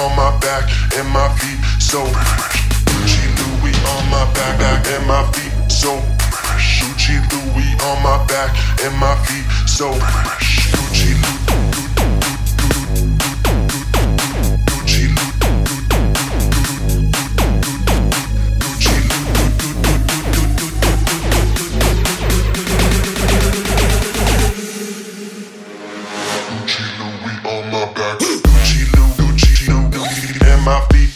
on 0.00 0.16
my 0.16 0.30
back 0.40 0.64
and 0.96 1.08
my 1.10 1.28
feet. 1.36 1.60
So 1.80 2.00
Gucci 2.88 3.24
Louis 3.38 3.76
on 3.92 4.02
my 4.10 4.24
back, 4.32 4.86
and 4.86 5.06
my 5.06 5.22
feet. 5.32 5.52
So 5.70 6.00
Gucci 6.80 7.16
Louis 7.32 7.72
on 7.84 8.02
my 8.02 8.24
back 8.26 8.50
and 8.84 8.96
my 8.96 9.14
feet. 9.26 9.44
So. 9.68 9.92
fresh. 9.92 10.79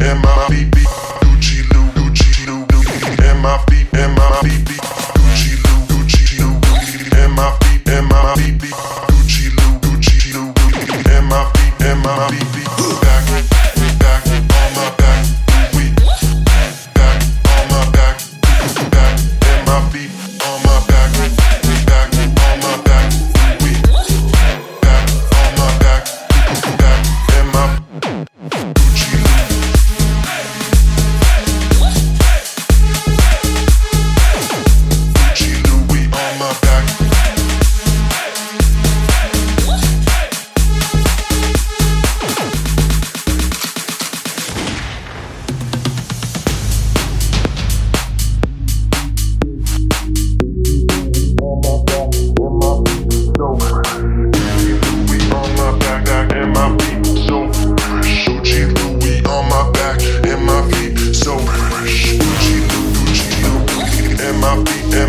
M 0.00 0.22
I 0.24 0.46
B 0.48 0.64
B 0.64 0.78
Gucci 1.20 1.62
Lou, 1.72 1.86
Gucci 1.92 2.46
Lou, 2.46 2.66
and. 3.94 4.73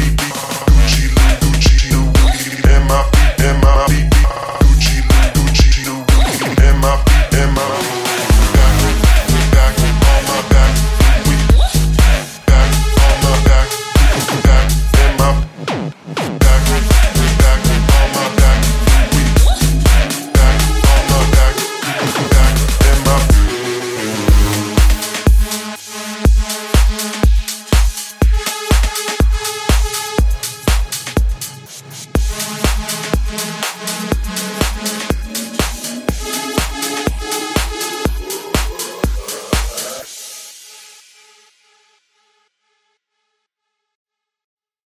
beat, 0.00 0.16
beat. 0.16 0.29